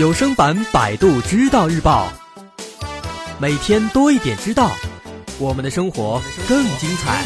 [0.00, 2.10] 有声版《百度知道日报》，
[3.38, 4.70] 每天多一点知道，
[5.38, 6.18] 我们的生活
[6.48, 7.22] 更精彩。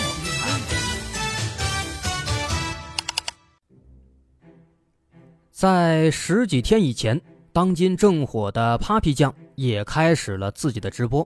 [5.52, 7.20] 在十几天以前，
[7.52, 11.24] 当今正火的 Papi 酱也开始了自己的直播，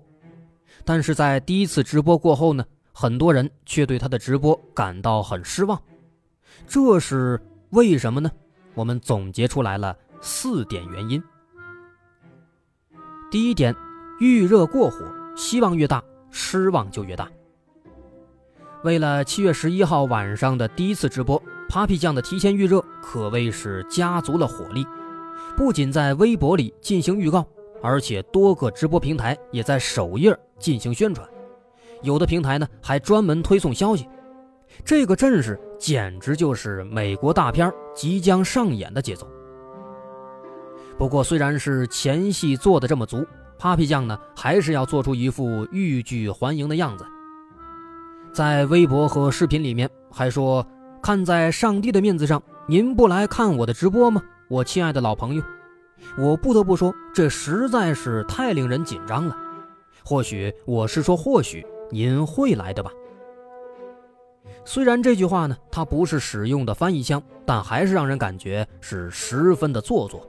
[0.85, 2.63] 但是在第一次直播过后呢，
[2.93, 5.83] 很多人却对他的直播感到很失望，
[6.67, 7.41] 这是
[7.71, 8.31] 为什么呢？
[8.75, 11.19] 我们总结出来了四点原因。
[13.31, 13.77] 第一点，
[14.21, 15.05] 预热过火，
[15.37, 17.29] 希望越大，失望就越大。
[18.85, 24.87] 为了七月十一号晚上的第一次直播，Papi 酱的提前预热可谓是加足了火力，
[25.59, 27.47] 不仅在微博里进行预告，
[27.83, 31.29] 而且多个直播平台也在首页进行宣传，
[32.01, 34.09] 有的平台呢还专门推送消息。
[34.87, 39.29] 这个阵势简直就是美国大片即将上演的节奏。
[40.99, 43.25] 不过，虽然是前戏做的这么足
[43.57, 47.07] ，Papi 酱呢还是要做出一副欲拒还迎的样子。
[48.33, 50.67] 在微博和视频里面还说
[51.01, 54.21] ：“看在上帝的面子上，您不来看我的直播吗？
[54.49, 55.43] 我亲爱的老朋友，
[56.19, 59.37] 我不得不说，这实在是太令人紧张了。
[60.05, 62.91] 或许我是说，或许您会来的吧。”
[64.67, 70.29] 虽然这句话呢，它不是使用的翻译腔，但还是让人感觉是十分的做作。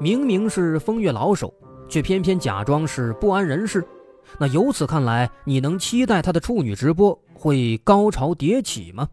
[0.00, 1.52] 明明是风月老手，
[1.88, 3.86] 却偏偏假装是不安人士。
[4.38, 9.08] 那由此看来，你能期待他的处女直播会高潮迭起吗？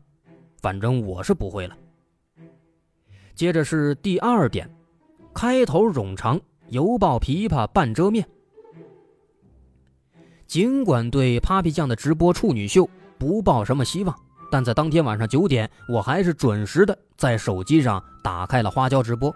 [0.62, 1.76] 反正我是不会了。
[3.34, 4.70] 接着是第二点，
[5.34, 8.28] 开头冗长，犹抱琵琶半遮面。
[10.48, 12.90] 尽管对 Papi 酱的直播处女秀。
[13.18, 14.14] 不抱什么希望，
[14.52, 19.34] 但在当天晚上九点，我还是准时的在手机上打开了花椒直播。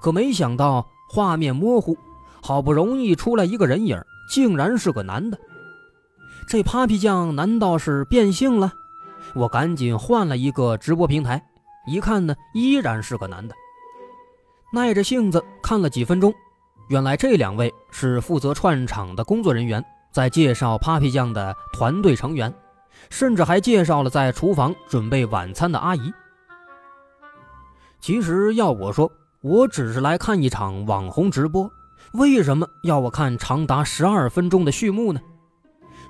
[0.00, 1.96] 可没想到画面模糊，
[2.42, 5.38] 好不容易出来一个人影，竟然是个男的。
[6.48, 8.72] 这 Papi 酱难道是变性了？
[9.34, 11.44] 我赶紧换了一个直播平台，
[11.86, 13.54] 一看呢，依然是个男的。
[14.72, 16.32] 耐着性子看了几分钟，
[16.88, 22.52] 原来这两位是负责串场的工作人员，在介绍 Papi 酱的团队成员。
[23.10, 26.12] 甚至还介绍了在厨房准备晚餐的阿姨。
[28.00, 29.10] 其实要我说，
[29.46, 31.70] 我只是来看一场网红直播，
[32.14, 35.20] 为什么要我看长达十二分钟的序幕呢？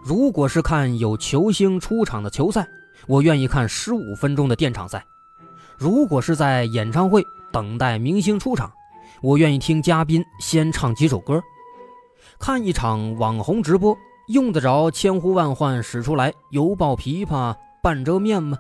[0.03, 2.67] 如果是看有球星出场的球赛，
[3.07, 5.01] 我愿意看十五分钟的电场赛；
[5.77, 8.73] 如果是在演唱会等待明星出场，
[9.21, 11.39] 我愿意听嘉宾先唱几首歌。
[12.39, 13.95] 看一场网红直播。
[14.29, 18.59] 用得着千呼万唤使出来犹抱琵琶半遮面吗？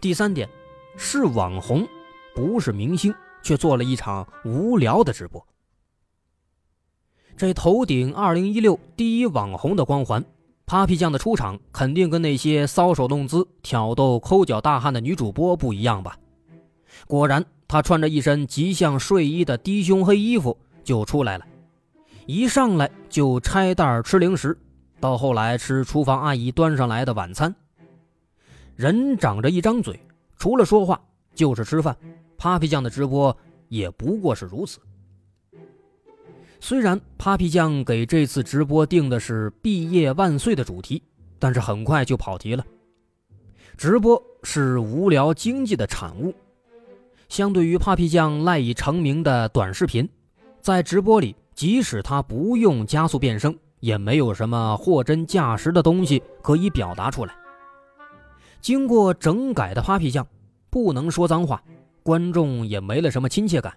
[0.00, 0.48] 第三点，
[0.96, 1.86] 是网红，
[2.40, 5.46] 不是明星，却做了一场无聊的直播。
[7.36, 10.24] 这头顶二零一六第一网红的光环
[10.66, 16.16] ，Papi 酱的出场肯定跟那些搔首弄姿、挑逗抠脚大汉的女主播不一样吧？
[17.06, 21.46] 果然，她穿着一身极像睡衣的低胸黑衣服就出来了。
[22.24, 24.58] 一上来就拆袋吃零食，
[24.98, 27.54] 到后来吃厨房阿姨端上来的晚餐。
[28.76, 30.00] 人长着一张嘴，
[30.38, 30.98] 除了说话
[31.34, 31.94] 就是吃饭。
[32.40, 33.36] Papi 酱的直播
[33.68, 34.80] 也不过是如此。
[36.58, 41.02] 虽然 Papi 酱给这次直播定的是“毕业万岁”的主题，
[41.38, 42.64] 但是很快就跑题了。
[43.76, 46.34] 直播是无聊经济的产物，
[47.28, 50.08] 相对于 Papi 酱赖以成名的短视频，
[50.62, 51.36] 在直播里。
[51.52, 57.34] 即使他不用加速变声，也没有什么货真价实的东西可以表达出来。
[58.62, 60.26] 经过整改的 Papi 酱，
[60.70, 61.62] 不能说脏话，
[62.02, 63.76] 观众也没了什么亲切感。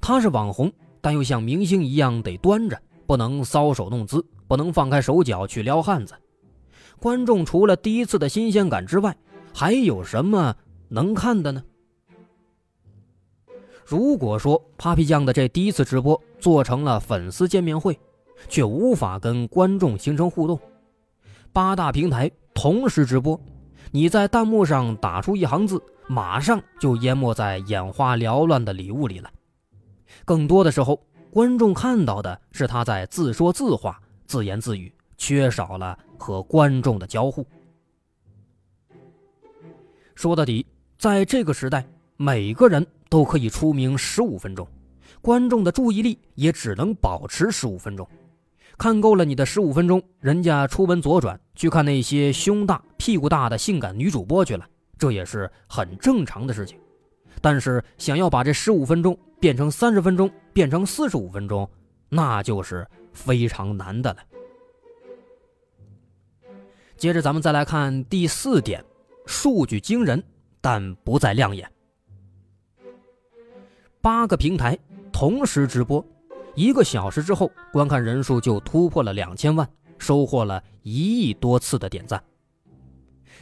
[0.00, 6.14] 他是网红，但又像明星一样得端着，不能搔首弄姿，不能放开手脚去撩汉子。
[6.98, 9.16] 观众除了第一次的新鲜感之外，
[9.54, 10.54] 还有什么
[10.88, 11.62] 能看的呢？
[13.84, 17.98] 如果说 Papi 酱的这第一次直播做成了粉丝见面会，
[18.48, 20.60] 却无法跟观众形成互动，
[21.52, 23.40] 八大平台同时直播，
[23.90, 29.30] 你在弹幕上打出一行字，马上就淹没在眼花缭乱的礼物里了。
[30.24, 31.00] 更多的时候，
[31.30, 37.46] 观众看到的是他在自说自话、自言自语，缺少了和观众的交互。
[40.14, 40.66] 说到底，
[40.98, 42.86] 在这个时代，每个人。
[43.10, 44.64] 都可以出名十五分钟，
[45.20, 48.06] 观众的注意力也只能保持十五分钟。
[48.78, 54.68] 看够了你的十五分钟，人家出门左转去看那些胸大屁股大的性感女主播去了，
[54.98, 56.78] 这也是很正常的事情。
[57.40, 61.66] 但是想要把这十五分钟变成三十分钟，变成四十五分钟，
[62.10, 64.18] 那就是非常难的了。
[66.98, 68.84] 接着咱们再来看第四点，
[69.24, 70.22] 数据惊人，
[70.60, 71.66] 但不再亮眼。
[74.02, 74.78] 八个平台
[75.10, 76.04] 同时直播，
[76.54, 82.22] 一个小时之后，观看人数就突破了两千万，收获了一亿多次的点赞。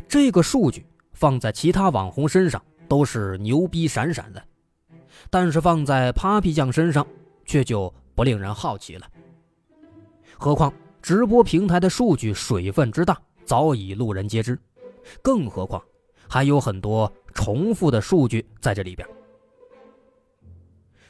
[0.07, 4.43] 这个数据放在其他网红身上都是牛逼闪闪的，
[5.31, 7.07] 但是放在 Papi 酱身上
[7.45, 9.07] 却就不令人好奇了。
[10.37, 10.73] 何况
[11.03, 13.19] 直播平台的数据水分之大。
[13.45, 14.61] 早已路人皆知，
[15.23, 15.83] 更何况
[16.29, 19.09] 还有很多重复的数据在这里边。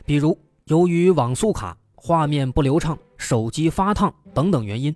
[0.07, 4.95] 比如，由于网速卡、画面不流畅、手机发烫等等原因，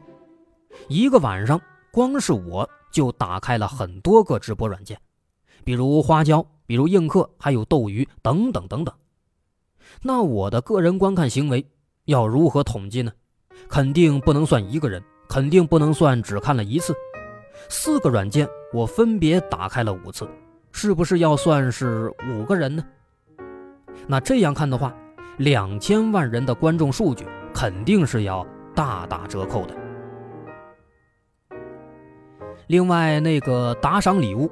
[0.86, 1.60] 一个晚上
[1.90, 4.96] 光是我就打开了很多个直播软件，
[5.64, 8.94] 比如花椒、比如映客，还有斗鱼等等等等。
[10.02, 11.66] 那我的个人观看行为
[12.04, 13.10] 要如何统计呢？
[13.68, 16.94] 肯定不能算一个人，肯定不能算只看了一次。
[17.68, 20.28] 四个软件我分别打开了五次，
[20.70, 22.84] 是不是要算是五个人呢？
[24.06, 24.94] 那这样看的话，
[25.36, 29.81] 两千万人的观众数据肯定是要大打折扣的。
[32.72, 34.50] 另外，那个打赏礼物，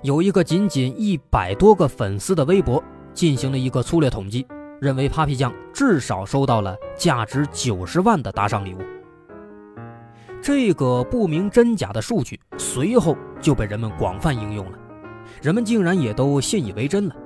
[0.00, 4.46] 有一个仅仅一百多个粉丝的微博进行了一个粗略统计，
[4.80, 8.78] 认为 Papi 酱至少收到了价值九十万的打赏礼物。
[10.40, 14.78] 这个不明真假的数据随后就被人们广泛应用了，
[15.42, 17.16] 人们竟然也都信以为真了。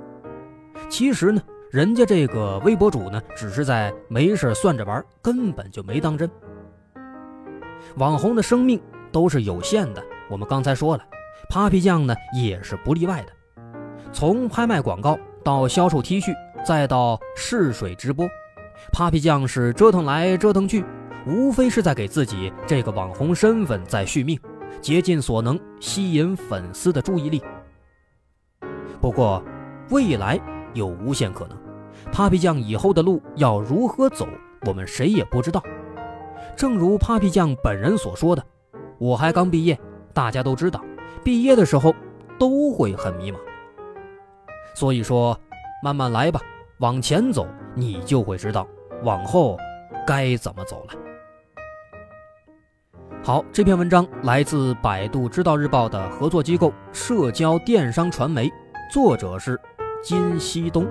[0.89, 1.41] 其实呢，
[1.71, 6.29] 人家这个微博主呢，只是在没事算着玩，根本就没当真。
[7.99, 8.83] 网红的生命
[9.13, 11.05] 都是有限的，我们刚才说了
[11.51, 13.33] ，Papi 酱呢也是不例外的。
[14.13, 16.35] 从拍卖广告到销售 T 恤，
[16.65, 18.27] 再到试水直播
[18.93, 20.85] ，Papi 酱是折腾来折腾去。
[21.27, 24.39] 无非是在给自己这个网红身份在续命，
[24.83, 27.43] 竭尽所能吸引粉丝的注意力。
[29.01, 29.43] 不过，
[29.89, 30.39] 未来
[30.75, 31.59] 有无限可能
[32.13, 34.29] ，Papi 酱以后的路要如何走，
[34.67, 35.63] 我们谁也不知道。
[36.55, 38.45] 正如 Papi 酱本人所说的
[39.01, 39.81] ：“我还刚毕业，
[40.15, 40.83] 大家都知道，
[41.23, 41.95] 毕业的时候
[42.39, 43.37] 都会很迷茫。
[44.75, 45.39] 所以说，
[45.83, 46.41] 慢慢来吧，
[46.79, 48.67] 往前走，你就会知道
[49.03, 49.59] 往后
[50.07, 50.95] 该怎么走了。”
[53.25, 58.53] 好，这篇文章来自百度知道日报的合作机构社交电商传媒，
[58.93, 59.61] 作者是
[60.03, 60.87] 金熙东。